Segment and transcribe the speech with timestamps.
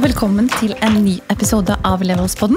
[0.00, 2.56] Og velkommen til en ny episode av Levelspodden.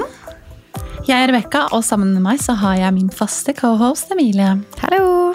[1.04, 4.54] Jeg er Rebekka, og sammen med meg så har jeg min faste cohost Emilie.
[4.80, 5.34] Hallo!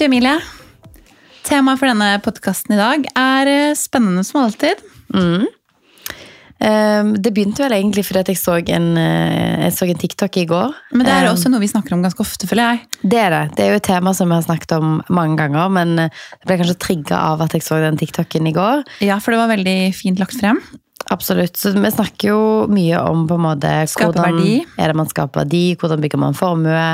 [0.00, 0.38] Du Emilie,
[1.44, 4.80] temaet for denne podkasten i dag er eh, spennende som alltid.
[5.12, 5.44] Mm.
[6.64, 10.48] Um, det begynte vel egentlig fordi jeg så en, uh, jeg så en TikTok i
[10.48, 10.72] går.
[10.96, 13.00] Men det er Um, også noe vi snakker om ganske ofte, føler jeg.
[13.04, 13.46] Det er det.
[13.58, 16.48] Det er jo et tema som vi har snakket om mange ganger, men uh, jeg
[16.48, 18.88] ble kanskje trigga av at jeg så den TikToken i går.
[19.04, 20.64] Ja, for det var veldig fint lagt frem.
[21.10, 21.56] Absolutt.
[21.58, 24.52] Så vi snakker jo mye om på en måte Skape hvordan verdi.
[24.78, 26.84] er det man skaper verdi, hvordan bygger man formue,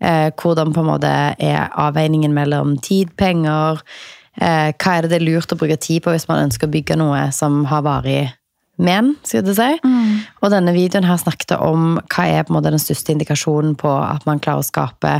[0.00, 3.82] eh, hvordan på en måte er avveiningen mellom tid, penger,
[4.40, 6.72] eh, hva er det det er lurt å bruke tid på hvis man ønsker å
[6.72, 8.30] bygge noe som har varig
[8.78, 9.92] men, skal jeg si.
[10.38, 13.90] Og denne videoen her snakket om hva er på en måte den største indikasjonen på
[13.90, 15.16] at man klarer å skape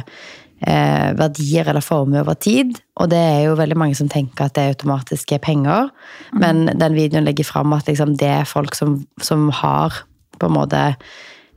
[0.67, 2.77] eh, verdier eller formue over tid.
[2.98, 5.91] Og det er jo veldig mange som tenker at det automatisk er penger.
[6.33, 10.03] Men den videoen legger fram at liksom, det er folk som, som har
[10.39, 10.83] på en måte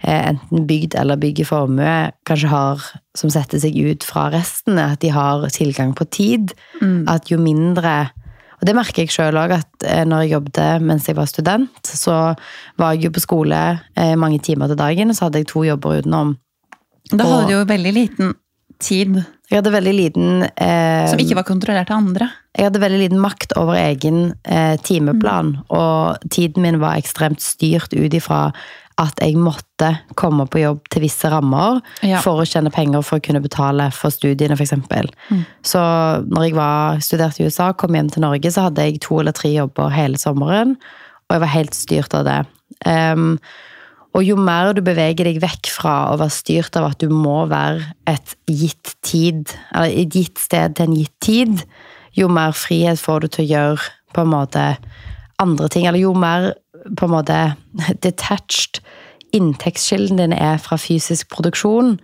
[0.01, 1.97] eh, enten bygd eller bygger formue,
[2.29, 6.55] kanskje har som setter seg ut fra resten, at de har tilgang på tid.
[7.09, 8.11] At jo mindre
[8.61, 11.79] og det merker jeg sjøl òg, at eh, når jeg jobbet mens jeg var student,
[11.81, 12.35] så
[12.77, 13.57] var jeg jo på skole
[13.97, 16.35] eh, mange timer til dagen, og så hadde jeg to jobber utenom.
[17.09, 18.35] Da hadde du jo veldig liten
[18.83, 19.17] tid
[19.51, 22.27] Jeg hadde veldig liten eh, som ikke var kontrollert av andre.
[22.55, 27.93] Jeg hadde veldig liten makt over egen eh, timeplan, og tiden min var ekstremt styrt
[27.95, 28.45] ut ifra
[29.01, 29.87] at jeg måtte
[30.19, 32.19] komme på jobb til visse rammer Ja.
[32.21, 34.75] for å tjene penger for å kunne betale for studiene, f.eks.
[35.31, 35.43] Mm.
[35.65, 35.81] Så
[36.27, 39.33] når jeg var studert i USA, kom hjem til Norge, så hadde jeg to eller
[39.35, 40.75] tre jobber hele sommeren,
[41.29, 42.39] og jeg var helt styrt av det.
[42.85, 43.39] Em,
[44.11, 47.45] og jo mer du beveger deg vekk fra å være styrt av at du må
[47.51, 51.63] være et gitt tid, eller et gitt sted til en gitt tid,
[52.17, 54.65] jo mer frihet får du til å gjøre på en måte
[55.39, 55.87] andre ting.
[55.87, 56.51] Eller jo mer
[56.99, 57.39] på en måte
[58.05, 58.81] detached
[59.31, 61.95] inntektskilden din er fra fysisk produksjon,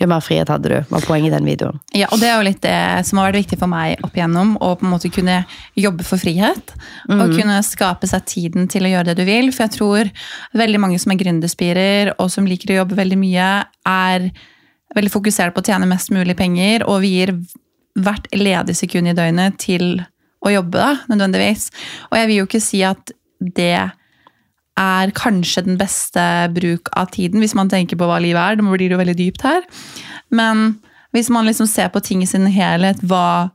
[0.00, 1.78] jo mer frihet hadde du, var poenget i den videoen.
[1.94, 4.56] Ja, og det er jo litt det som har vært viktig for meg opp igjennom.
[4.58, 5.36] Å på en måte kunne
[5.78, 6.74] jobbe for frihet.
[7.14, 9.52] Og kunne skape seg tiden til å gjøre det du vil.
[9.54, 10.10] For jeg tror
[10.58, 13.50] veldig mange som er gründerspirer, og som liker å jobbe veldig mye,
[13.86, 14.28] er
[14.98, 17.34] veldig fokusert på å tjene mest mulig penger, og vi gir
[17.94, 20.02] hvert ledige sekund i døgnet til
[20.44, 21.68] å jobbe, nødvendigvis.
[22.10, 23.76] Og jeg vil jo ikke si at det
[24.80, 26.22] er kanskje den beste
[26.54, 28.58] bruk av tiden, hvis man tenker på hva livet er.
[28.58, 29.62] Det blir jo veldig dypt her.
[30.34, 30.80] Men
[31.14, 33.54] hvis man liksom ser på ting i sin helhet, hva,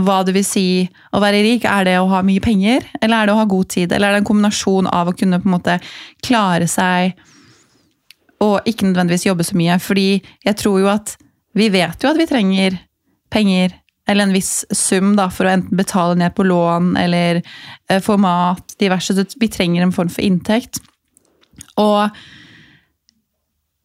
[0.00, 0.66] hva det vil si
[1.14, 3.70] å være rik, er det å ha mye penger, eller er det å ha god
[3.70, 3.94] tid?
[3.94, 5.78] Eller er det en kombinasjon av å kunne på en måte
[6.26, 7.14] klare seg
[8.40, 9.78] og ikke nødvendigvis jobbe så mye?
[9.78, 11.14] Fordi jeg tror jo at
[11.54, 12.78] vi vet jo at vi trenger
[13.30, 13.76] penger
[14.10, 18.18] eller en viss sum da, for å enten betale ned på lån eller eh, få
[18.18, 19.14] mat, diverse.
[19.38, 20.82] Vi trenger en form for inntekt.
[21.78, 22.10] Og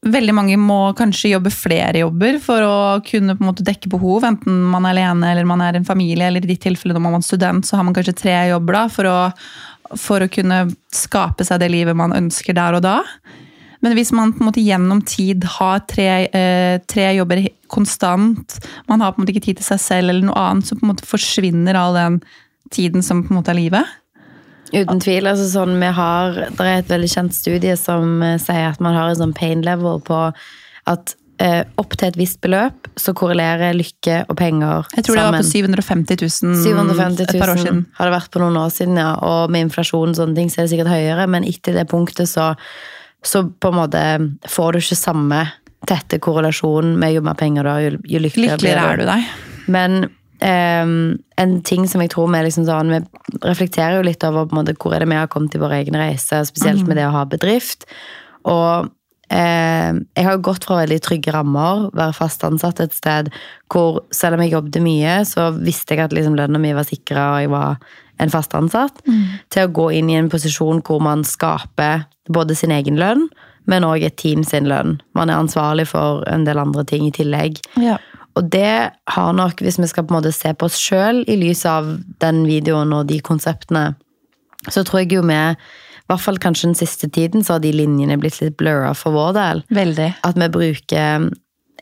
[0.05, 2.75] veldig mange må kanskje jobbe flere jobber for å
[3.05, 6.27] kunne på en måte dekke behov, enten man er alene eller man er en familie,
[6.27, 8.83] eller i ditt tilfelle når man er student, så har man kanskje tre jobber da,
[8.97, 9.17] for å,
[10.01, 12.99] for å kunne skape seg det livet man ønsker der og da.
[13.83, 19.01] Men hvis man på en måte gjennom tid har tre, eh, tre jobber konstant, man
[19.01, 20.93] har på en måte ikke tid til seg selv eller noe annet, så på en
[20.93, 22.21] måte forsvinner all den
[22.73, 23.95] tiden som på en måte er livet.
[24.73, 25.27] Uten tvil.
[25.29, 28.97] altså sånn vi har, Det er et veldig kjent studie som eh, sier at man
[28.97, 30.19] har en sånn pain level på
[30.85, 34.97] at eh, opp til et visst beløp så korrelerer lykke og penger sammen.
[34.97, 37.81] Jeg tror det var på 750 000, 750 et par år 000 siden.
[37.97, 39.11] har det vært på noen år siden, ja.
[39.29, 42.31] Og med inflasjon og sånne ting så er det sikkert høyere, men etter det punktet
[42.31, 42.53] så,
[43.25, 44.01] så på en måte
[44.49, 45.41] får du ikke samme
[45.89, 49.29] tette korrelasjon med jo mer penger du har, jo, jo lykkeligere, Lykkeligere er du deg.
[49.71, 54.47] Men um, en ting som jeg tror vi liksom sånn, vi reflekterer jo litt over
[54.47, 56.99] på en måte, hvor er det vi har kommet i vår egen reise, spesielt med
[56.99, 57.87] det å ha bedrift.
[58.45, 58.89] Og
[59.33, 63.31] ehm, jeg har gått fra veldig trygge rammer, være fast ansatt et sted
[63.73, 67.31] hvor selv om jeg jobbet mye, så visste jeg at liksom, lønna mi var sikra,
[67.35, 69.01] og jeg var en fast ansatt,
[69.51, 73.27] til å gå inn i en posisjon hvor man skaper både sin egen lønn,
[73.69, 74.99] men òg et team sin lønn.
[75.17, 77.59] Man er ansvarlig for en del andre ting i tillegg.
[77.81, 77.97] Ja.
[78.35, 81.37] Og det har nok, hvis vi skal på en måte se på oss sjøl i
[81.39, 81.87] lys av
[82.23, 83.93] den videoen og de konseptene,
[84.67, 85.39] så tror jeg jo vi,
[86.05, 89.15] i hvert fall kanskje den siste tiden, så har de linjene blitt litt blurra for
[89.15, 89.63] vår del.
[89.73, 90.09] Veldig.
[90.27, 91.29] At vi bruker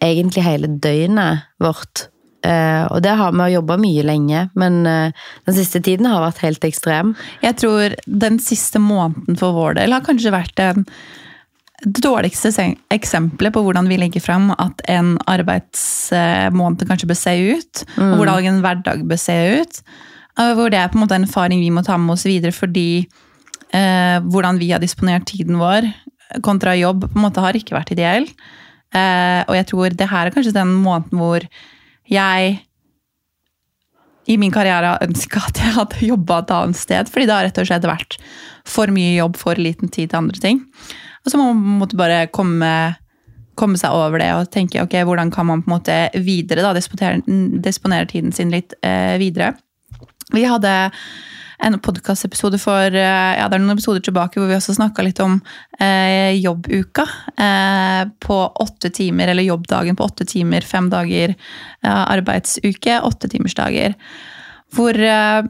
[0.03, 2.07] egentlig hele døgnet vårt.
[2.43, 6.43] Eh, og det har vi jobba mye lenge, men eh, den siste tiden har vært
[6.43, 7.13] helt ekstrem.
[7.43, 10.87] Jeg tror den siste måneden for vår del har kanskje vært den
[11.83, 12.47] det dårligste
[12.95, 18.47] eksempelet på hvordan vi legger fram at en arbeidsmåned kanskje bør se ut, og hvordan
[18.47, 19.81] en hverdag bør se ut.
[20.39, 22.55] Eh, Hvor det er på en måte en erfaring vi må ta med oss videre,
[22.55, 23.05] fordi
[23.73, 25.91] eh, hvordan vi har disponert tiden vår
[26.41, 28.29] kontra jobb, på en måte har ikke vært ideell.
[28.93, 31.45] Eh, og jeg tror det her er kanskje den måneden hvor
[32.09, 32.57] jeg
[34.25, 37.09] i min karriere har ønska at jeg hadde jobba et annet sted.
[37.11, 38.17] Fordi det har rett og slett vært
[38.69, 40.61] for mye jobb, for liten tid til andre ting.
[41.23, 42.71] Og så må man bare komme,
[43.59, 46.73] komme seg over det og tenke ok, hvordan kan man på en måte videre da,
[46.75, 47.21] disponere,
[47.63, 49.53] disponere tiden sin litt eh, videre.
[50.33, 50.73] Vi hadde
[51.59, 55.21] en podkastepisode for eh, ja, det er noen episoder tilbake hvor vi også snakka litt
[55.23, 55.39] om
[55.79, 57.07] eh, jobbuka.
[57.37, 63.97] Eh, på åtte timer, eller jobbdagen på åtte timer, fem dager eh, arbeidsuke, åttetimersdager.
[64.73, 65.43] Hvor eh,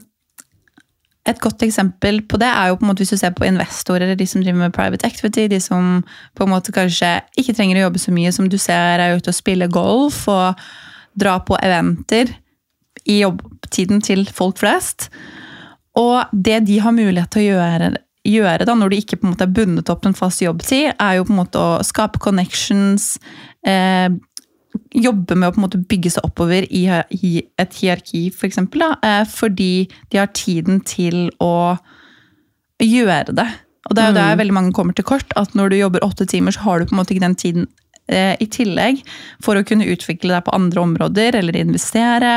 [1.24, 4.12] et godt eksempel på det er jo på en måte hvis du ser på investorer,
[4.12, 6.02] de som driver med private activity, de som
[6.36, 9.32] på en måte kanskje ikke trenger å jobbe så mye, som du ser er ute
[9.32, 10.60] og spille golf og
[11.16, 12.34] dra på eventer
[13.08, 15.08] i jobbtiden til folk flest.
[16.00, 17.90] Og det de har mulighet til å gjøre,
[18.26, 21.18] gjøre da, når de ikke på en måte er bundet opp en fast jobbtid, er
[21.18, 23.14] jo på en måte å skape connections.
[23.66, 24.08] Eh,
[24.94, 28.82] jobbe med å på en måte bygge seg oppover i, i et hierarki, for eksempel,
[28.82, 31.76] da, eh, fordi de har tiden til å
[32.82, 33.48] gjøre det.
[33.84, 34.40] Og det er jo der mm.
[34.40, 36.96] veldig mange kommer til kort, at når du jobber åtte timer, så har du på
[36.96, 37.66] en måte ikke den tiden
[38.08, 39.02] eh, i tillegg
[39.44, 42.36] for å kunne utvikle deg på andre områder eller investere.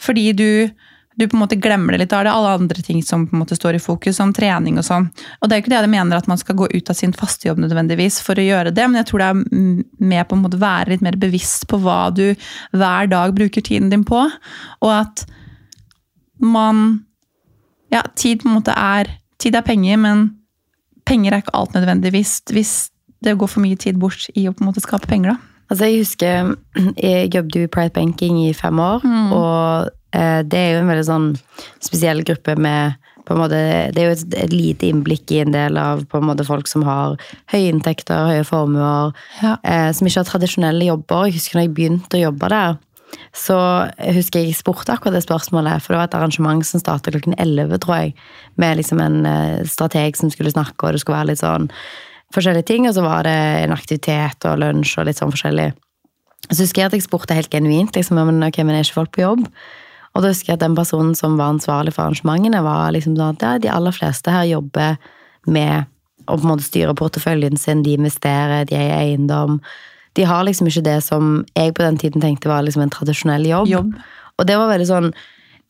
[0.00, 0.50] Fordi du
[1.18, 2.10] du på en måte glemmer det litt.
[2.12, 4.78] Da er det alle andre ting som på en måte står i fokus, som trening
[4.78, 5.08] og sånn.
[5.40, 7.14] Og det er jo ikke det jeg mener at man skal gå ut av sin
[7.16, 9.42] faste jobb nødvendigvis for å gjøre det, men jeg tror det er
[10.12, 12.28] med på en måte være litt mer bevisst på hva du
[12.70, 14.22] hver dag bruker tiden din på.
[14.84, 15.26] Og at
[16.38, 17.04] man
[17.88, 19.08] Ja, tid på en måte er
[19.40, 20.24] Tid er penger, men
[21.06, 22.72] penger er ikke alt nødvendigvis hvis
[23.24, 25.58] det går for mye tid bort i å på en måte skape penger, da.
[25.68, 26.54] Altså, jeg husker
[27.08, 29.32] jeg jobbet jo i Pride Banking i fem år, mm.
[29.32, 31.26] og det er jo en veldig sånn
[31.84, 32.96] spesiell gruppe med
[33.28, 33.60] på en måte,
[33.92, 36.68] Det er jo et, et, lite innblikk i en del av på en måte folk
[36.70, 37.18] som har
[37.52, 39.12] høye inntekter, høye formuer,
[39.42, 39.58] ja.
[39.62, 41.26] eh, som ikke har tradisjonelle jobber.
[41.28, 42.78] Jeg husker når jeg begynte å jobbe der,
[43.36, 43.58] så
[43.96, 47.36] jeg husker jeg spurte akkurat det spørsmålet, for det var et arrangement som startet klokken
[47.36, 48.14] 11, tror jeg,
[48.60, 51.68] med liksom en eh, strateg som skulle snakke, og det skulle være litt sånn
[52.36, 55.70] forskjellige ting, og så var det en aktivitet og lunsj og litt sånn forskjellig.
[56.48, 59.12] Så husker jeg at jeg spurte helt genuint liksom, men okay, men er ikke folk
[59.16, 59.44] på jobb?
[60.14, 63.36] Og da husker jeg at den personen som var ansvarlig for arrangementene, var liksom sånn
[63.36, 64.98] at ja, de aller fleste her jobber
[65.48, 65.88] med
[66.28, 69.60] å på en måte styre porteføljen sin, de investerer, de eier eiendom.
[70.18, 73.46] De har liksom ikke det som jeg på den tiden tenkte var liksom en tradisjonell
[73.48, 73.70] jobb.
[73.70, 73.94] jobb.
[74.38, 75.08] Og det var veldig sånn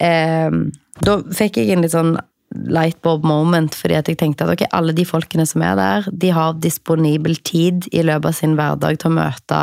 [0.05, 0.57] eh,
[1.05, 2.17] Da fikk jeg en litt sånn
[2.49, 6.31] lightbob moment, fordi at jeg tenkte at ok, alle de folkene som er der, de
[6.33, 9.59] har disponibel tid i løpet av sin hverdag til å møte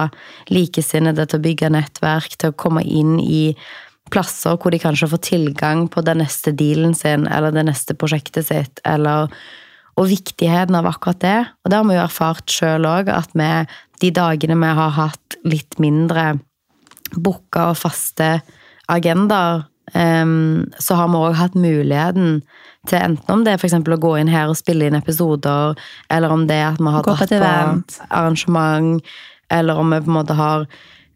[0.54, 3.56] likesinnede, til å bygge nettverk, til å komme inn i
[4.14, 8.50] plasser hvor de kanskje får tilgang på den neste dealen sin eller det neste prosjektet
[8.50, 9.32] sitt, eller
[9.96, 11.38] og viktigheten av akkurat det.
[11.64, 13.52] Og det har vi jo erfart sjøl òg, at vi
[14.04, 16.34] de dagene vi har hatt litt mindre
[17.16, 18.42] booka og faste
[18.92, 19.64] agendaer,
[19.94, 22.42] um, så har vi òg hatt muligheten
[22.90, 23.78] til enten om det er f.eks.
[23.80, 25.80] å gå inn her og spille inn episoder,
[26.12, 29.16] eller om det er at vi har dratt på arrangement,
[29.50, 30.68] eller om vi på en måte har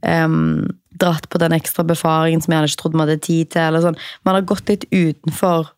[0.06, 0.68] um,
[1.00, 3.66] dratt på den ekstra befaringen som jeg hadde ikke trodd vi hadde tid til.
[3.68, 4.00] eller sånn.
[4.28, 5.72] Man har gått litt utenfor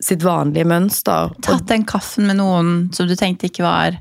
[0.00, 1.34] sitt vanlige mønster.
[1.44, 3.98] Tatt den kaffen med noen som du tenkte ikke var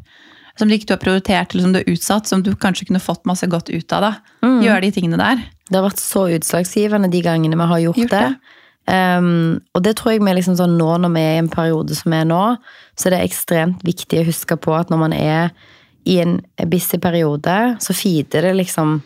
[0.59, 3.23] som du ikke har prioritert eller som du har utsatt, som du kanskje kunne fått
[3.29, 4.03] masse godt ut av.
[4.03, 4.13] da.
[4.43, 4.57] Mm.
[4.65, 5.43] Gjør de tingene der.
[5.69, 8.23] Det har vært så utslagsgivende de gangene vi har gjort, gjort det.
[8.27, 8.55] det.
[8.89, 11.95] Um, og det tror jeg vi liksom sånn nå når vi er i en periode
[11.95, 12.43] som er nå,
[12.97, 15.53] så er det ekstremt viktig å huske på at når man er
[16.09, 16.39] i en
[16.71, 18.97] busy periode, så feeder det liksom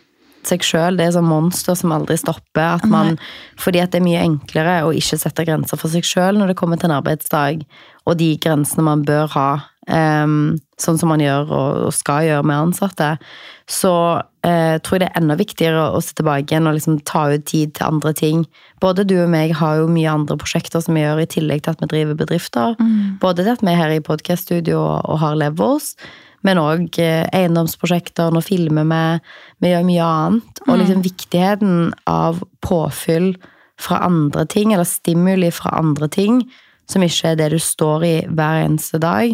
[0.50, 0.98] seg sjøl.
[1.00, 2.78] Det er sånn monster som aldri stopper.
[2.78, 3.18] At man,
[3.60, 6.60] fordi at det er mye enklere å ikke sette grenser for seg sjøl når det
[6.60, 7.64] kommer til en arbeidsdag,
[8.04, 9.50] og de grensene man bør ha,
[9.88, 13.14] um, sånn som man gjør og, skal gjøre med ansatte.
[13.70, 17.26] Så uh, tror jeg det er enda viktigere å se tilbake igjen og liksom ta
[17.32, 18.44] ut tid til andre ting.
[18.84, 21.76] Både du og meg har jo mye andre prosjekter som vi gjør i tillegg til
[21.76, 22.76] at vi driver bedrifter.
[22.80, 23.22] Mm.
[23.24, 25.94] Både det at vi er her i podkaststudio og, og har levels,
[26.44, 29.04] men òg eh, eiendomsprosjekter, nå filmer vi,
[29.64, 30.64] vi gjør mye annet.
[30.68, 31.08] Og liksom mm.
[31.08, 31.78] viktigheten
[32.10, 33.34] av påfyll
[33.82, 36.44] fra andre ting, eller stimuli fra andre ting,
[36.90, 39.34] som ikke er det du står i hver eneste dag,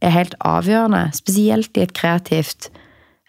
[0.00, 1.08] er helt avgjørende.
[1.16, 2.70] Spesielt i et kreativt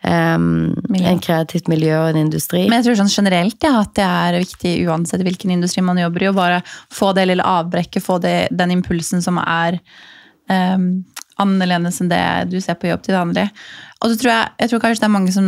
[0.02, 2.64] Um, en kreativt miljø og en industri.
[2.66, 6.26] Men jeg tror sånn generelt ja, at det er viktig uansett hvilken industri man jobber
[6.26, 9.78] i, å bare få det lille avbrekket, få det, den impulsen som er
[10.50, 11.04] um,
[11.42, 13.48] annerledes enn det du ser på jobb til vanlig.
[14.02, 15.48] Og så tror jeg, jeg tror kanskje det er mange som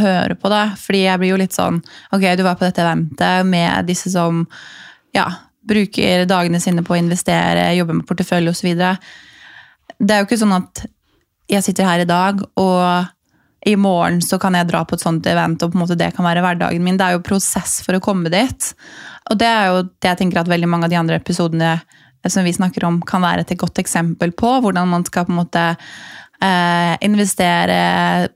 [0.00, 1.78] hører på det, fordi jeg blir jo litt sånn
[2.12, 4.44] Ok, du var på dette eventet med disse som
[5.16, 5.30] ja,
[5.66, 8.68] bruker dagene sine på å investere, jobbe med portefølje osv.
[8.76, 10.84] det er jo ikke sånn at
[11.50, 13.12] jeg sitter her i dag, og
[13.66, 16.12] i morgen så kan jeg dra på et sånt event, og på en måte det
[16.14, 16.98] kan være hverdagen min.
[16.98, 18.68] Det er jo prosess for å komme dit.
[19.30, 21.72] Og det er jo det jeg tenker at veldig mange av de andre episodene
[22.28, 24.60] som vi snakker om, kan være et godt eksempel på.
[24.64, 25.64] Hvordan man skal på en måte
[26.42, 28.28] eh, investere,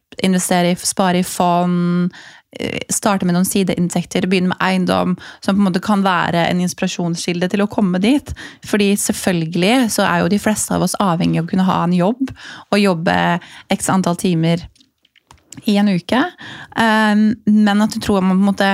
[0.70, 2.10] i, spare i fond,
[2.58, 6.62] eh, starte med noen sideinntekter, begynne med eiendom, som på en måte kan være en
[6.64, 8.34] inspirasjonskilde til å komme dit.
[8.66, 11.96] Fordi selvfølgelig så er jo de fleste av oss avhengig av å kunne ha en
[11.96, 12.30] jobb,
[12.70, 13.16] og jobbe
[13.72, 14.68] x antall timer
[15.68, 16.22] i en uke.
[16.78, 18.72] Um, men at du tror man på en måte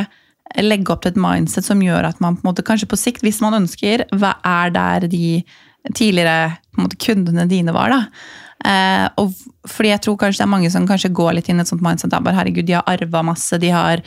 [0.65, 3.25] legge opp til et mindset som gjør at man på en måte, kanskje på sikt,
[3.27, 5.29] hvis man ønsker, hva er der de
[5.95, 7.93] tidligere måte, kundene dine var.
[7.93, 8.01] da.
[8.67, 9.35] Eh, og
[9.69, 11.85] fordi jeg tror kanskje det er mange som kanskje går litt inn i et sånt
[11.85, 12.11] mindset.
[12.13, 14.03] Da, bare, herregud, De har arva masse, de har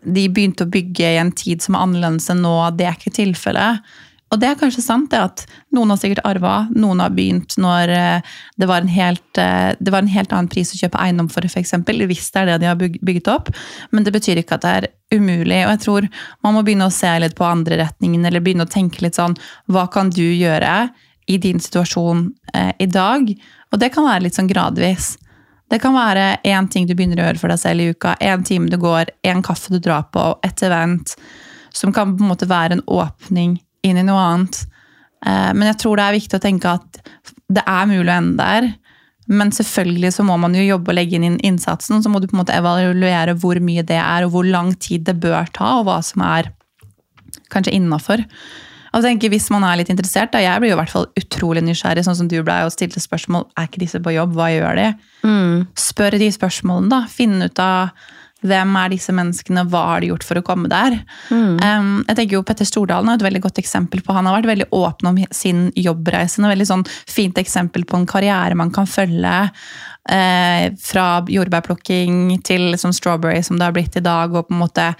[0.00, 2.54] de begynte å bygge i en tid som er annerledes enn nå.
[2.76, 3.84] Det er ikke tilfellet.
[4.30, 5.42] Og det er kanskje sant, det at
[5.74, 8.28] noen har sikkert arva, noen har begynt når eh,
[8.62, 11.74] det var en helt, eh, var en helt annen pris å kjøpe eiendom for, f.eks.
[11.74, 13.50] Hvis det er det de har bygget opp.
[13.90, 15.64] Men det betyr ikke at det er umulig.
[15.64, 16.06] Og jeg tror
[16.46, 19.34] man må begynne å se litt på andre retningen, eller begynne å tenke litt sånn
[19.66, 20.76] Hva kan du gjøre
[21.30, 23.26] i din situasjon eh, i dag?
[23.74, 25.16] Og det kan være litt sånn gradvis.
[25.70, 28.46] Det kan være én ting du begynner å gjøre for deg selv i uka, én
[28.46, 31.16] time du går, én kaffe du drar på, et event
[31.74, 34.62] som kan på en måte være en åpning inn i noe annet.
[35.26, 37.02] Eh, men jeg tror det er viktig å tenke at
[37.50, 38.70] det er mulig å ende der.
[39.30, 42.02] Men selvfølgelig så må man jo jobbe og legge inn innsatsen.
[42.02, 45.06] Så må du på en måte evaluere hvor mye det er, og hvor lang tid
[45.06, 46.50] det bør ta, og hva som er
[47.50, 48.24] kanskje innafor.
[48.90, 52.18] Hvis man er litt interessert, da, Jeg blir jo i hvert fall utrolig nysgjerrig, sånn
[52.18, 53.46] som du ble og stilte spørsmål.
[53.54, 54.34] Er ikke disse på jobb?
[54.34, 54.88] Hva gjør de?
[55.22, 55.68] Mm.
[55.78, 57.06] Spør de spørsmålene, da.
[57.06, 57.94] Finne ut av
[58.46, 60.96] hvem er disse menneskene, hva har de gjort for å komme der?
[61.28, 61.58] Mm.
[61.60, 64.50] Um, jeg tenker jo Petter Stordalen er et veldig godt eksempel på Han har vært
[64.52, 66.40] veldig åpen om sin jobbreise.
[66.40, 69.34] Et veldig sånn fint eksempel på en karriere man kan følge.
[70.10, 74.32] Eh, fra jordbærplukking til liksom strawberry, som det har blitt i dag.
[74.34, 74.94] og på en måte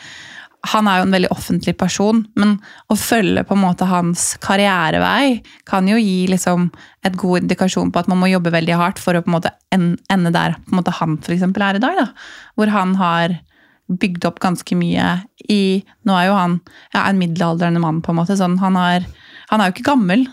[0.69, 2.59] han er jo en veldig offentlig person, men
[2.93, 6.69] å følge på en måte hans karrierevei kan jo gi liksom
[7.07, 9.55] et god indikasjon på at man må jobbe veldig hardt for å på en måte
[9.73, 12.03] ende der på en måte han for er i dag.
[12.03, 12.07] Da.
[12.59, 13.39] Hvor han har
[13.91, 15.07] bygd opp ganske mye
[15.51, 16.61] i Nå er jo han
[16.93, 18.37] ja, en middelaldrende mann, på en måte.
[18.39, 19.09] Sånn, han, har,
[19.51, 20.27] han, er jo ikke gammel,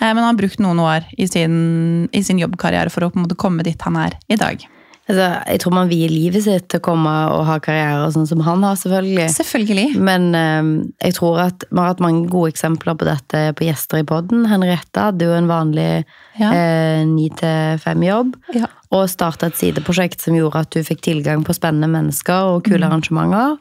[0.00, 3.20] eh, men han har brukt noen år i sin, i sin jobbkarriere for å på
[3.20, 4.66] en måte komme dit han er i dag.
[5.10, 8.42] Altså, jeg tror man vier livet sitt til å komme og ha karriere sånn som
[8.46, 9.26] han har, selvfølgelig.
[9.34, 9.86] Selvfølgelig.
[9.98, 14.02] Men um, jeg tror at vi har hatt mange gode eksempler på dette på gjester
[14.02, 14.46] i poden.
[14.50, 18.36] Henriette hadde jo en vanlig eh, ni til fem-jobb.
[18.56, 18.70] Ja.
[18.94, 22.82] Og starta et sideprosjekt som gjorde at du fikk tilgang på spennende mennesker og kule
[22.84, 22.88] mm.
[22.88, 23.58] arrangementer.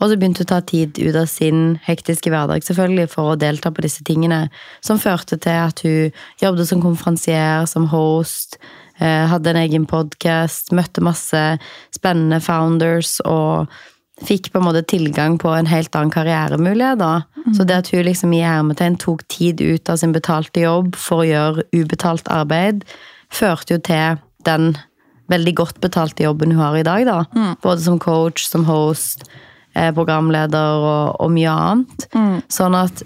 [0.00, 3.38] Og så begynte hun å ta tid ut av sin hektiske hverdag selvfølgelig for å
[3.40, 4.46] delta på disse tingene,
[4.80, 8.56] som førte til at hun jobbet som konferansier, som host,
[9.00, 11.40] Eh, hadde en egen podkast, møtte masse
[11.94, 13.70] spennende founders og
[14.20, 16.98] fikk på en måte tilgang på en helt annen karrieremulighet.
[17.00, 17.22] da.
[17.46, 17.54] Mm.
[17.56, 21.24] Så det at hun liksom i hermetegn tok tid ut av sin betalte jobb for
[21.24, 22.84] å gjøre ubetalt arbeid,
[23.32, 24.76] førte jo til den
[25.32, 27.06] veldig godt betalte jobben hun har i dag.
[27.06, 27.24] da.
[27.32, 27.56] Mm.
[27.62, 29.24] Både som coach, som host,
[29.94, 32.06] programleder og, og mye annet.
[32.16, 32.36] Mm.
[32.50, 33.02] Sånn at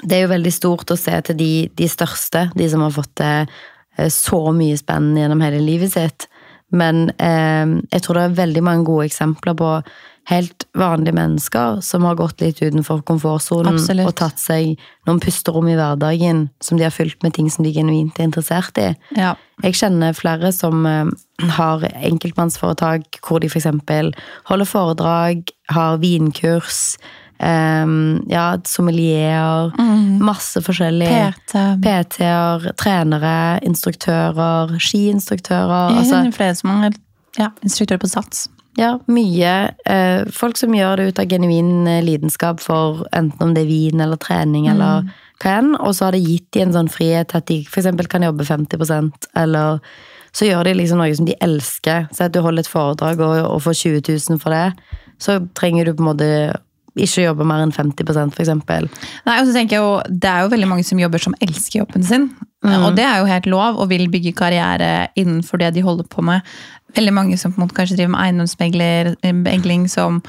[0.00, 3.14] det er jo veldig stort å se til de, de største, de som har fått
[3.20, 3.34] det
[4.00, 6.28] Eh, så mye spennende gjennom hele livet sitt.
[6.70, 9.74] Men eh, jeg tror det er veldig mange gode eksempler på
[10.30, 14.76] helt vanlige mennesker som har gått litt utenfor komfortsonen og tatt seg
[15.08, 18.78] noen pusterom i hverdagen som de har fylt med ting som de genuint er interessert
[18.78, 18.92] i.
[19.18, 19.34] Ja.
[19.64, 21.10] Jeg kjenner flere som eh,
[21.58, 23.68] har enkeltmannsforetak hvor de f.eks.
[24.48, 26.94] holder foredrag, har vinkurs,
[27.40, 29.72] Um, ja, sommelierer.
[29.78, 30.18] Mm.
[30.20, 31.08] Masse forskjellig.
[31.08, 31.54] PT.
[31.80, 35.94] PT-er, trenere, instruktører, skiinstruktører.
[35.94, 36.98] Ja, altså, flere som er
[37.40, 38.50] ja, instruktører på Sats.
[38.78, 39.54] Ja, mye.
[39.88, 43.70] Uh, folk som gjør det ut av genuin eh, lidenskap for enten om det er
[43.70, 44.72] vin eller trening mm.
[44.74, 45.10] eller
[45.40, 47.88] hva enn, og så har det gitt dem en sånn frihet at de f.eks.
[48.12, 49.80] kan jobbe 50% eller
[50.36, 52.06] så gjør de liksom noe som de elsker.
[52.14, 55.88] Så at du holder et foredrag og, og får 20 000 for det, så trenger
[55.88, 56.28] du på en måte
[56.98, 58.52] ikke jobber mer enn 50% f.eks.
[59.26, 61.82] Nei, og så tenker jeg jo, Det er jo veldig mange som jobber som elsker
[61.82, 62.30] jobben sin.
[62.66, 62.82] Mm.
[62.84, 66.24] Og det er jo helt lov, og vil bygge karriere innenfor det de holder på
[66.26, 66.44] med.
[66.96, 70.20] Veldig mange som på en måte kanskje driver med eiendomsmegling, som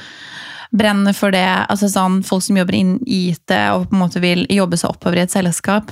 [0.71, 1.47] brenner for det.
[1.69, 4.93] altså sånn, Folk som jobber inn i IT og på en måte vil jobbe seg
[4.93, 5.91] oppover i et selskap.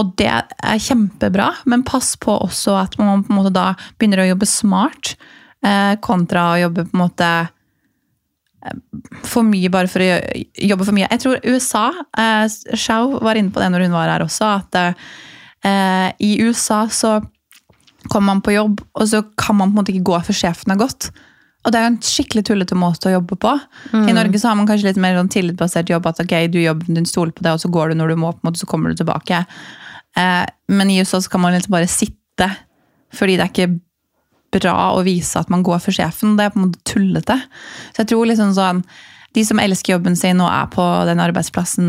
[0.00, 4.22] Og det er kjempebra, men pass på også at man på en måte da begynner
[4.22, 5.16] å jobbe smart,
[5.62, 7.32] eh, kontra å jobbe på en måte
[9.26, 10.20] for mye bare for å
[10.70, 11.08] jobbe for mye.
[11.10, 11.88] Jeg tror USA
[12.18, 12.46] eh,
[12.78, 17.18] Shao var inne på det når hun var her også, at eh, I USA så
[18.10, 20.74] kommer man på jobb, og så kan man på en måte ikke gå før sjefen
[20.74, 21.12] har gått.
[21.62, 23.52] Og det er jo en skikkelig tullete måte å jobbe på.
[23.94, 26.08] I Norge så har man kanskje litt mer sånn tillitsbasert jobb.
[26.10, 28.32] At ok, du jobben din stoler på det, og så går du når du må,
[28.34, 29.44] på en måte, så kommer du tilbake.
[30.18, 30.42] Eh,
[30.74, 32.48] men i USA så kan man liksom bare sitte,
[33.14, 33.76] fordi det er ikke
[34.52, 36.36] bra å vise at man går for sjefen.
[36.36, 37.38] Det er på en måte tullete.
[37.92, 38.84] Så jeg tror liksom sånn
[39.32, 41.86] de som elsker jobben sin og er på den arbeidsplassen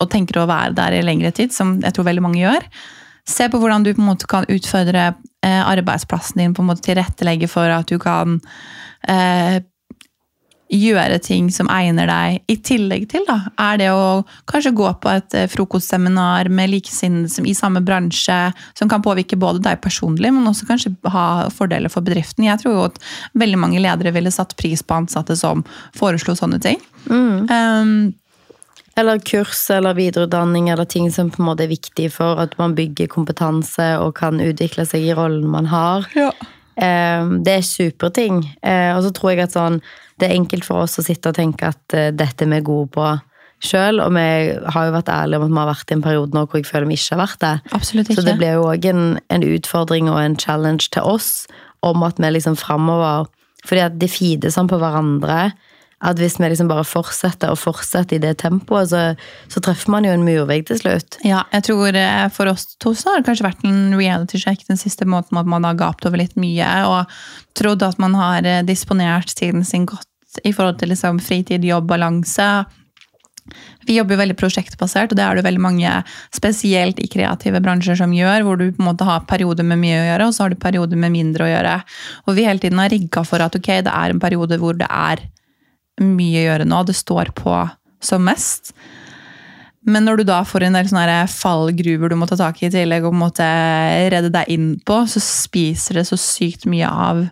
[0.00, 2.64] og tenker å være der i lengre tid, som jeg tror veldig mange gjør,
[3.28, 5.10] se på hvordan du på en måte kan utfordre
[5.44, 8.38] eh, arbeidsplassen din, på en måte tilrettelegge for at du kan
[9.04, 9.60] eh,
[10.68, 15.10] gjøre ting som egner deg, i tillegg til da, er det å kanskje gå på
[15.12, 18.36] et eh, frokostseminar med likesinnede i samme bransje,
[18.78, 22.46] som kan påvirke både deg personlig, men også kanskje ha fordeler for bedriften.
[22.48, 23.00] Jeg tror jo at
[23.38, 25.64] veldig mange ledere ville satt pris på ansatte som
[25.96, 26.82] foreslo sånne ting.
[27.08, 28.12] Um,
[28.98, 32.74] Eller kurs eller videreutdanning eller ting som på en måte er viktig for at man
[32.74, 36.08] bygger kompetanse og kan utvikle seg i rollen man har.
[36.18, 36.32] ja.
[36.78, 38.44] Eh, Det er superting.
[38.62, 39.80] Eh, Og så tror jeg at sånn,
[40.18, 42.90] det er enkelt for oss å sitte og tenke at dette dette er vi gode
[42.90, 43.20] på
[43.60, 44.00] sjøl.
[44.04, 46.46] Og vi har jo vært ærlige om at vi har vært i en periode nå
[46.46, 47.54] hvor jeg føler vi ikke har vært det.
[48.16, 51.46] Så det blir jo òg en, en utfordring og en challenge til oss
[51.82, 53.26] om at vi liksom framover
[53.66, 55.52] Fordi at det feeder sånn på hverandre.
[55.98, 59.02] At hvis vi liksom bare fortsetter og fortsetter i det tempoet, så,
[59.50, 61.18] så treffer man jo en murvegg til slutt.
[61.26, 64.62] Ja, jeg tror eh, For oss to så har det kanskje vært en reality check
[64.68, 67.18] den siste måten at man har gapt over litt mye og
[67.58, 70.06] trodd at man har eh, disponert tiden sin godt
[70.46, 72.46] i forhold til liksom fritid, jobb, balanse.
[73.88, 75.92] Vi jobber jo veldig prosjektbasert, og det er det veldig mange,
[76.36, 80.02] spesielt i kreative bransjer, som gjør, hvor du på en måte har perioder med mye
[80.02, 81.74] å gjøre, og så har du perioder med mindre å gjøre.
[82.28, 84.88] Og vi hele tiden har rigga for at ok, det er en periode hvor det
[84.90, 85.24] er
[86.04, 87.54] mye å gjøre nå, det står på
[88.04, 88.72] som mest.
[89.88, 92.72] Men når du da får en del sånne fallgruver du må ta tak i i
[92.72, 93.46] tillegg og måtte
[94.12, 97.24] redde deg inn på, så spiser det så sykt mye av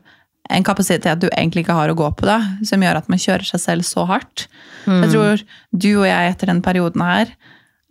[0.46, 3.44] en kapasitet du egentlig ikke har å gå på, da, som gjør at man kjører
[3.48, 4.46] seg selv så hardt.
[4.86, 5.42] Jeg tror
[5.74, 7.34] du og jeg etter den perioden her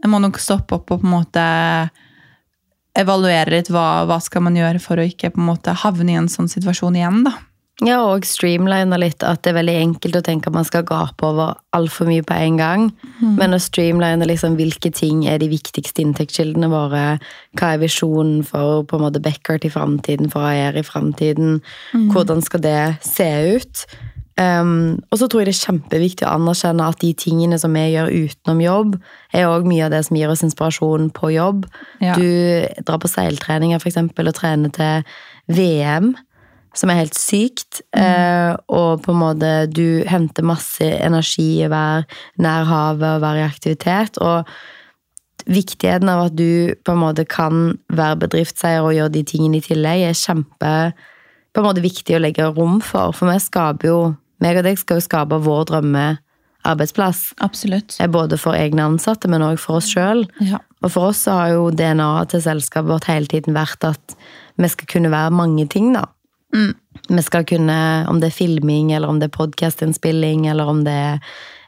[0.05, 1.43] jeg må nok stoppe opp og på en måte
[2.95, 6.19] evaluere litt hva, hva skal man gjøre for å ikke på en måte havne i
[6.19, 7.23] en sånn situasjon igjen.
[7.25, 7.33] da.
[7.83, 9.23] Ja, og streamlina litt.
[9.25, 12.37] At det er veldig enkelt å tenke at man skal gape over altfor mye på
[12.37, 12.85] en gang.
[13.19, 17.03] Men å streamline liksom hvilke ting er de viktigste inntektskildene våre.
[17.59, 21.59] Hva er visjonen for på en måte Beckert i framtiden, for AR i framtiden?
[22.13, 23.87] Hvordan skal det se ut?
[24.35, 27.85] Um, og så tror jeg det er kjempeviktig å anerkjenne at de tingene som vi
[27.93, 28.97] gjør utenom jobb,
[29.31, 31.67] er også mye av det som gir oss inspirasjon på jobb.
[32.03, 32.17] Ja.
[32.19, 35.07] Du drar på seiltreninger eksempel, og trener til
[35.55, 36.15] VM
[36.75, 37.81] som er helt sykt.
[37.95, 42.05] Eh, og på en måte du henter masse energi i å være
[42.43, 44.19] nær havet og være i aktivitet.
[44.23, 44.49] Og
[45.45, 49.65] viktigheten av at du på en måte kan være bedriftseier og gjøre de tingene i
[49.65, 50.75] tillegg, er kjempe
[51.55, 53.15] på en måte viktig å legge rom for.
[53.15, 53.99] For vi skaper jo
[54.43, 57.29] meg og deg skal jo skape vår drømmearbeidsplass.
[57.45, 57.95] Absolutt.
[58.01, 60.25] Eh, Både for egne ansatte, men òg for oss sjøl.
[60.43, 60.59] Ja.
[60.83, 64.17] Og for oss så har jo DNA-et til selskapet vårt hele tiden vært at
[64.59, 66.05] vi skal kunne være mange ting, da.
[67.09, 67.77] Vi skal kunne,
[68.09, 71.19] om det er filming, eller om det er podkastinnspilling, eller om det er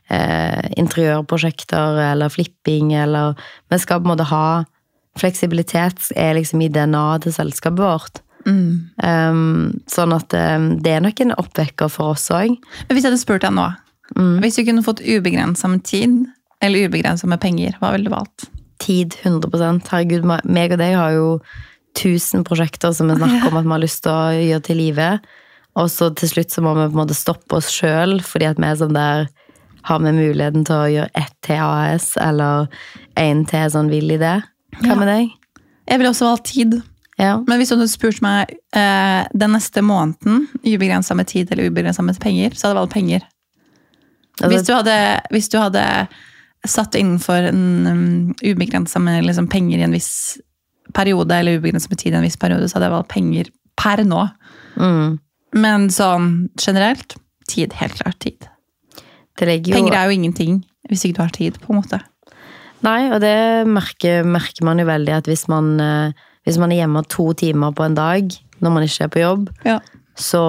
[0.10, 3.36] eh, interiørprosjekter, eller flipping, eller
[3.70, 4.48] Vi skal på en måte ha
[5.18, 8.20] Fleksibilitet er liksom i DNA-et til selskapet vårt.
[9.02, 12.54] Um, sånn at um, det er nok en oppvekker for oss òg.
[12.54, 13.66] Men hvis jeg hadde spurt deg nå,
[14.44, 16.28] hvis du kunne fått ubegrensa med tid
[16.64, 18.48] eller ubegrensa med penger, hva ville du valgt?
[18.82, 21.28] Tid 100 Herregud, meg og deg har jo
[21.98, 25.10] tusen prosjekter som vi snakker om at vi har lyst til å gjøre til live.
[25.78, 28.62] Og så til slutt så må vi på en måte stoppe oss sjøl, fordi at
[28.62, 29.28] vi er sånn der
[29.88, 32.66] Har vi muligheten til å gjøre ett til AS, eller
[33.16, 34.34] én til sånn vill idé?
[34.82, 34.96] Hva Ja.
[35.00, 35.30] med deg?
[35.88, 36.74] Jeg ville også valgt tid.
[37.18, 37.38] Ja.
[37.48, 42.04] Men hvis du hadde spurt meg eh, den neste måneden, ubegrensa med tid eller ubegrensa
[42.04, 43.22] med penger, så hadde jeg valgt penger.
[44.42, 46.08] hvis, Altså, du hadde, hvis du hadde
[46.68, 50.38] satt innenfor en um, ubegrensa med liksom, penger i en viss
[50.98, 54.04] periode, eller ubegrenset med tid i en viss periode, så hadde jeg valgt penger per
[54.08, 54.26] nå.
[54.82, 55.18] mm,
[55.62, 57.16] Men sånn generelt,
[57.48, 57.74] tid.
[57.80, 58.50] Helt klart tid.
[59.38, 61.98] det jo Penger er jo ingenting hvis ikke du har tid, på en måte.
[62.86, 63.34] Nei, og det
[63.68, 66.12] merker, merker man jo veldig at hvis man, eh,
[66.48, 68.32] hvis man er hjemme to timer på en dag
[68.64, 69.80] når man ikke er på jobb, Ja.
[70.16, 70.40] så,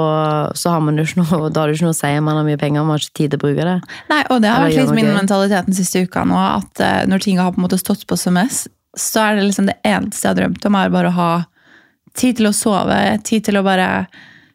[0.54, 2.38] så har man jo ikke noe, da har du ikke noe å si om man
[2.38, 3.76] har mye penger, man har ikke tid til å bruke det.
[4.12, 7.24] Nei, og det har vært litt min mentalitet den siste uka nå, at eh, når
[7.26, 10.24] ting har på en måte stått på som mest, så er det liksom det eneste
[10.24, 11.30] jeg har drømt om, er bare å ha
[12.18, 13.88] tid til å sove, tid til å bare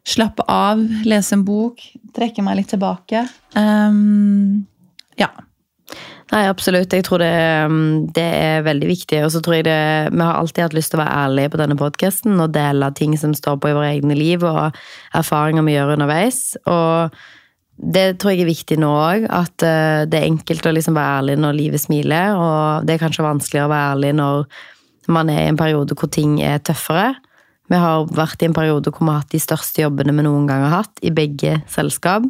[0.04, 1.80] slappe av, lese en bok,
[2.16, 3.24] trekke meg litt tilbake.
[3.56, 4.66] Um,
[5.20, 5.30] ja.
[6.32, 6.92] Nei, absolutt.
[6.92, 7.30] Jeg tror det,
[7.70, 9.20] mm, det er veldig viktig.
[9.24, 11.60] Og så tror jeg det Vi har alltid hatt lyst til å være ærlige på
[11.60, 14.74] denne podkasten og dele ting som står på i våre egne liv, og
[15.14, 16.40] erfaringer vi gjør underveis.
[16.64, 17.14] Og
[17.76, 21.20] det tror jeg er viktig nå òg, at eh, det er enkelt å liksom være
[21.20, 24.44] ærlig når livet smiler, og det er kanskje vanskeligere å være ærlig når
[25.14, 27.12] man er i en periode hvor ting er tøffere.
[27.72, 30.46] Vi har vært i en periode hvor vi har hatt de største jobbene vi noen
[30.48, 32.28] gang har hatt, i begge selskap.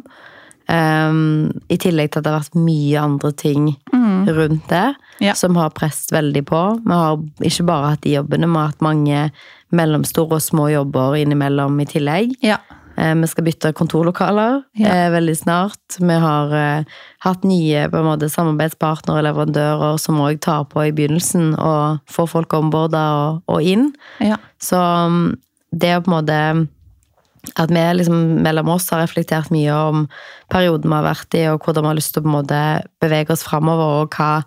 [0.65, 4.31] Um, I tillegg til at det har vært mye andre ting mm.
[4.33, 4.87] rundt det
[5.21, 5.35] ja.
[5.37, 6.61] som har presset veldig på.
[6.81, 9.27] Vi har ikke bare hatt de jobbene, vi har hatt mange
[9.75, 12.33] mellomstore og små jobber innimellom i tillegg.
[12.45, 12.57] Ja.
[12.95, 14.91] Uh, vi skal bytte kontorlokaler ja.
[14.91, 15.97] uh, veldig snart.
[15.99, 21.53] Vi har uh, hatt nye måte, samarbeidspartnere og leverandører som òg tar på i begynnelsen
[21.55, 23.91] og får folk omborda og, og, inn.
[24.63, 25.35] Så um,
[25.75, 26.39] det å på en måte
[27.61, 30.05] at vi liksom mellom oss har reflektert mye om
[30.51, 32.61] perioden vi har vært i, og hvordan vi har lyst til å måte
[33.03, 34.45] bevege oss framover, og hva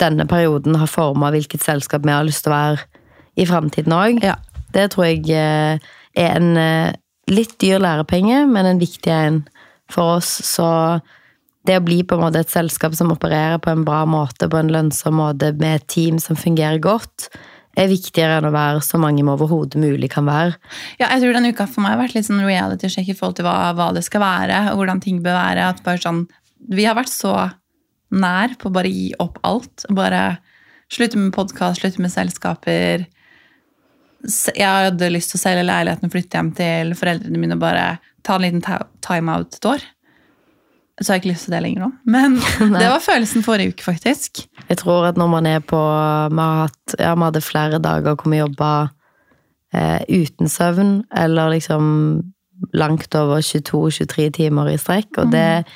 [0.00, 2.86] denne perioden har forma hvilket selskap vi har lyst til å være
[3.38, 4.22] i framtiden òg.
[4.24, 4.36] Ja.
[4.74, 5.78] Det tror jeg eh,
[6.18, 6.96] er en eh,
[7.28, 9.42] litt dyr lærepenge, men en viktig en
[9.92, 10.30] for oss.
[10.44, 10.66] Så
[11.68, 14.60] det å bli på en måte et selskap som opererer på en bra måte, på
[14.60, 17.28] en lønnsom måte, med et team som fungerer godt,
[17.78, 20.56] er viktigere enn å være så mange vi overhodet mulig kan være.
[20.98, 23.38] Ja, jeg tror denne uka for meg har vært litt sånn reality check i forhold
[23.38, 25.68] til hva, hva, det skal være, og hvordan ting bør være.
[25.74, 26.24] At bare sånn,
[26.74, 27.34] vi har vært så
[28.18, 29.86] nær på å bare gi opp alt.
[29.94, 30.40] Bare
[30.90, 33.06] slutte med podkast, slutte med selskaper.
[34.26, 37.86] Jeg hadde lyst til å selge leiligheten flytte hjem til foreldrene mine og bare
[38.26, 38.64] ta en liten
[39.04, 39.84] timeout et år.
[40.98, 41.90] Så har jeg ikke lyst til det lenger nå.
[42.10, 42.38] Men
[42.74, 44.42] det var følelsen forrige uke, faktisk.
[44.66, 48.32] Jeg tror at når man er på Vi, hatt, ja, vi hadde flere dager hvor
[48.32, 48.72] vi jobba
[49.74, 51.86] eh, uten søvn, eller liksom
[52.74, 55.70] langt over 22-23 timer i strekk, og det mm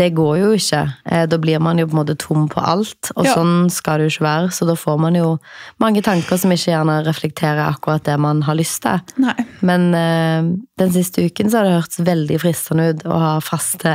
[0.00, 0.80] det går jo ikke.
[1.04, 3.34] Eh, da blir man jo på en måte tom på alt, og ja.
[3.36, 4.48] sånn skal det jo ikke være.
[4.56, 5.34] Så da får man jo
[5.82, 9.02] mange tanker som ikke gjerne reflekterer akkurat det man har lyst til.
[9.22, 9.36] Nei.
[9.60, 10.50] Men øh,
[10.80, 13.94] den siste uken så har det hørtes veldig fristende ut å ha faste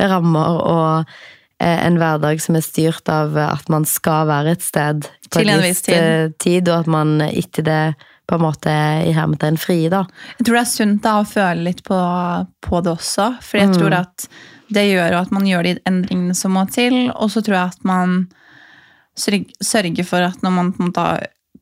[0.00, 5.04] rammer og øh, en hverdag som er styrt av at man skal være et sted
[5.28, 6.38] på en viss tid.
[6.40, 7.82] tid, og at man etter det
[8.26, 8.72] på en måte
[9.04, 10.04] i hermetegn frie, da.
[10.38, 11.98] Jeg tror det er sunt da å føle litt på,
[12.64, 13.76] på det også, for jeg mm.
[13.78, 14.28] tror at
[14.74, 17.86] det gjør at man gjør de endringene som må til, og så tror jeg at
[17.86, 18.22] man
[19.14, 21.08] sørger for at når man på en måte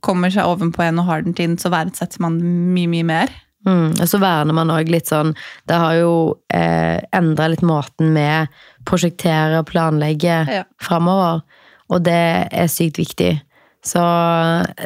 [0.02, 3.32] kommer seg ovenpå en og har den tiden, så verdsetter man mye, mye mer.
[3.66, 5.28] Mm, og så verner man òg litt sånn
[5.70, 6.14] Det har jo
[6.50, 8.24] eh, endra litt måten vi
[8.88, 10.64] prosjekterer og planlegger ja.
[10.82, 11.44] framover,
[11.92, 13.36] og det er sykt viktig.
[13.82, 14.02] Så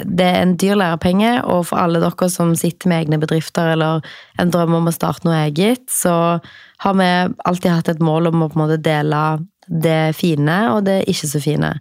[0.08, 4.00] det er en dyr lærepenge, og for alle dere som sitter med egne bedrifter eller
[4.40, 6.40] en drøm om å starte noe eget, så
[6.84, 7.10] har vi
[7.44, 9.22] alltid hatt et mål om å på en måte dele
[9.66, 11.72] det fine og det ikke så fine.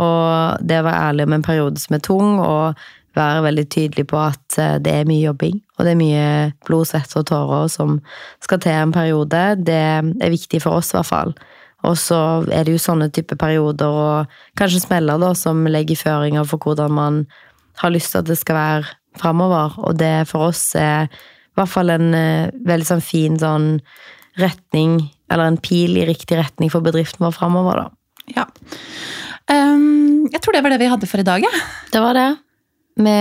[0.00, 2.80] Og det å være ærlig om en periode som er tung, og
[3.16, 6.26] være veldig tydelig på at eh, det er mye jobbing, og det er mye
[6.66, 8.00] blod, svette og tårer som
[8.44, 11.36] skal til en periode, det er viktig for oss i hvert fall.
[11.84, 16.46] Og så er det jo sånne type perioder og kanskje smeller da, som legger føringer
[16.48, 17.18] for hvordan man
[17.82, 19.76] har lyst til at det skal være framover.
[19.84, 23.76] Og det for oss er i hvert fall en uh, veldig sånn fin sånn
[24.40, 24.98] retning,
[25.32, 27.86] eller en pil i riktig retning for bedriften vår framover, da.
[28.36, 28.44] Ja.
[29.48, 31.62] Um, jeg tror det var det vi hadde for i dag, Ja.
[31.92, 32.28] Det var det.
[32.96, 33.12] Vi,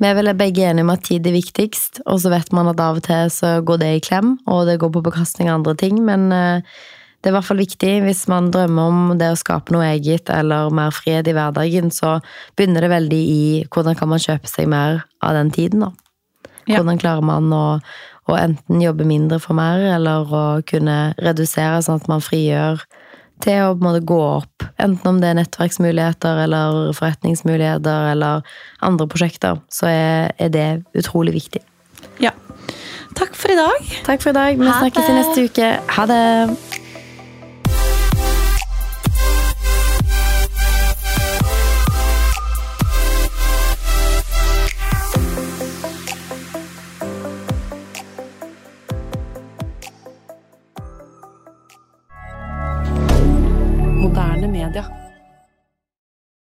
[0.00, 2.82] vi, er vel begge enige om at tid er viktigst, og så vet man at
[2.82, 5.74] av og til så går det i klem, og det går på bekostning av andre
[5.78, 6.78] ting, men uh,
[7.24, 10.28] det er i hvert fall viktig hvis man drømmer om det å skape noe eget
[10.28, 12.18] eller mer fred i hverdagen, så
[12.52, 15.94] begynner det veldig i hvordan kan man kjøpe seg mer av den tiden, da.
[16.68, 17.62] Hvordan klarer man å,
[18.28, 22.84] å enten jobbe mindre for mer, eller å kunne redusere sånn at man frigjør
[23.40, 24.68] til å på en måte gå opp.
[24.76, 28.44] Enten om det er nettverksmuligheter eller forretningsmuligheter eller
[28.84, 30.68] andre prosjekter, så er, er det
[31.00, 31.64] utrolig viktig.
[32.20, 32.36] Ja.
[33.16, 33.92] Takk for i dag.
[34.04, 34.56] Takk for i dag.
[34.60, 35.76] Vi snakkes i neste uke.
[35.96, 36.24] Ha det.